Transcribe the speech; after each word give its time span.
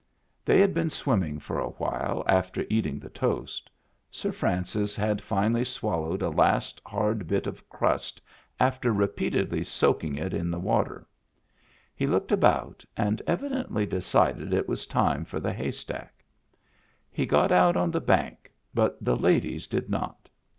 They 0.43 0.59
had 0.59 0.73
been 0.73 0.89
swimming 0.89 1.37
for 1.37 1.59
a 1.59 1.69
while 1.69 2.23
after 2.25 2.65
eating 2.71 2.97
the 2.97 3.09
toast. 3.11 3.69
Sir 4.09 4.31
Francis 4.31 4.95
had 4.95 5.21
finally 5.21 5.63
swallowed 5.63 6.23
a 6.23 6.29
last 6.31 6.81
hard 6.83 7.27
bit 7.27 7.45
of 7.45 7.69
crust 7.69 8.19
after 8.59 8.91
repeatedly 8.91 9.63
soaking 9.63 10.15
it 10.15 10.33
in 10.33 10.49
the 10.49 10.57
water. 10.57 11.05
He 11.95 12.07
looked 12.07 12.31
about 12.31 12.83
and 12.97 13.21
evidently 13.27 13.85
decided 13.85 14.55
it 14.55 14.67
was 14.67 14.87
time 14.87 15.23
for 15.23 15.39
the 15.39 15.53
haystack. 15.53 16.25
He 17.11 17.27
got 17.27 17.51
out 17.51 17.77
on 17.77 17.91
the 17.91 18.01
bank, 18.01 18.51
but 18.73 19.05
the 19.05 19.15
ladies 19.15 19.67
did 19.67 19.87
not. 19.87 20.27